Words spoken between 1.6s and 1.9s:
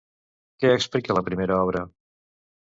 obra?